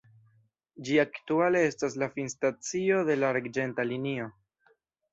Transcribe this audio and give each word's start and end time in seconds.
Ĝi 0.87 0.97
aktuale 1.03 1.61
estas 1.67 1.99
la 2.05 2.09
finstacio 2.17 3.05
de 3.13 3.21
la 3.23 3.33
arĝenta 3.37 3.91
linio. 3.95 4.31